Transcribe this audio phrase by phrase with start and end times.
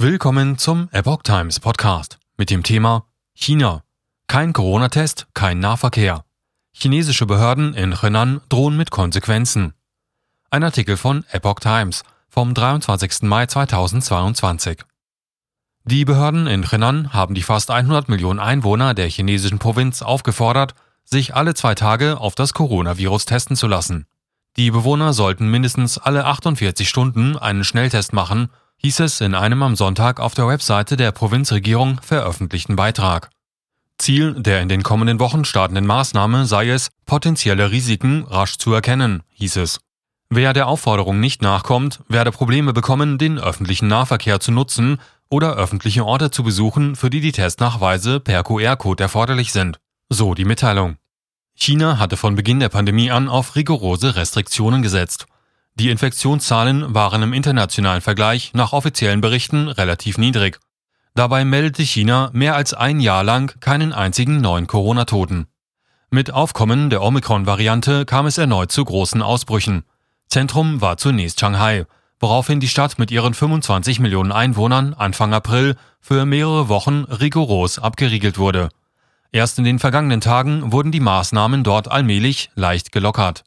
[0.00, 3.82] Willkommen zum Epoch Times Podcast mit dem Thema China.
[4.28, 6.24] Kein Corona-Test, kein Nahverkehr.
[6.70, 9.74] Chinesische Behörden in Henan drohen mit Konsequenzen.
[10.50, 13.22] Ein Artikel von Epoch Times vom 23.
[13.22, 14.84] Mai 2022.
[15.82, 21.34] Die Behörden in Henan haben die fast 100 Millionen Einwohner der chinesischen Provinz aufgefordert, sich
[21.34, 24.06] alle zwei Tage auf das Coronavirus testen zu lassen.
[24.58, 28.48] Die Bewohner sollten mindestens alle 48 Stunden einen Schnelltest machen
[28.78, 33.30] hieß es in einem am Sonntag auf der Webseite der Provinzregierung veröffentlichten Beitrag.
[33.98, 39.22] Ziel der in den kommenden Wochen startenden Maßnahme sei es, potenzielle Risiken rasch zu erkennen,
[39.34, 39.80] hieß es.
[40.30, 44.98] Wer der Aufforderung nicht nachkommt, werde Probleme bekommen, den öffentlichen Nahverkehr zu nutzen
[45.30, 49.78] oder öffentliche Orte zu besuchen, für die die Testnachweise per QR-Code erforderlich sind.
[50.08, 50.96] So die Mitteilung.
[51.54, 55.26] China hatte von Beginn der Pandemie an auf rigorose Restriktionen gesetzt.
[55.78, 60.58] Die Infektionszahlen waren im internationalen Vergleich nach offiziellen Berichten relativ niedrig.
[61.14, 65.46] Dabei meldete China mehr als ein Jahr lang keinen einzigen neuen Corona-Toten.
[66.10, 69.84] Mit Aufkommen der Omikron-Variante kam es erneut zu großen Ausbrüchen.
[70.26, 71.86] Zentrum war zunächst Shanghai,
[72.18, 78.36] woraufhin die Stadt mit ihren 25 Millionen Einwohnern Anfang April für mehrere Wochen rigoros abgeriegelt
[78.36, 78.70] wurde.
[79.30, 83.44] Erst in den vergangenen Tagen wurden die Maßnahmen dort allmählich leicht gelockert.